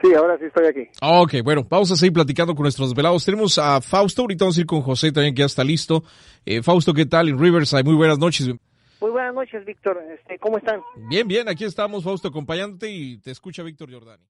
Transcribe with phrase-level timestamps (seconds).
[0.03, 0.89] Sí, ahora sí estoy aquí.
[1.03, 3.25] Ok, bueno, vamos a seguir platicando con nuestros velados.
[3.25, 6.05] Tenemos a Fausto, ahorita vamos a ir con José también, que ya está listo.
[6.47, 7.29] Eh, Fausto, ¿qué tal?
[7.29, 8.49] En Riverside, muy buenas noches.
[9.33, 10.03] Buenas noches, Víctor.
[10.19, 10.81] Este, ¿Cómo están?
[11.09, 14.25] Bien, bien, aquí estamos, Fausto, acompañándote y te escucha Víctor Jordani.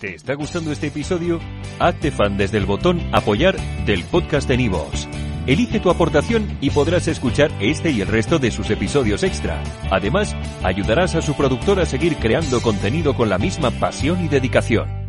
[0.00, 1.38] ¿Te está gustando este episodio?
[1.78, 3.56] Hazte fan desde el botón Apoyar
[3.86, 5.08] del podcast de Nivos.
[5.46, 9.62] Elige tu aportación y podrás escuchar este y el resto de sus episodios extra.
[9.90, 10.34] Además,
[10.64, 15.03] ayudarás a su productor a seguir creando contenido con la misma pasión y dedicación.